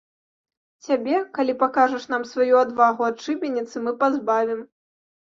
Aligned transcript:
Цябе, 0.85 1.17
калі 1.37 1.53
пакажаш 1.63 2.07
нам 2.13 2.23
сваю 2.29 2.55
адвагу, 2.61 3.01
ад 3.09 3.15
шыбеніцы 3.25 3.83
мы 3.89 3.93
пазбавім! 4.01 4.65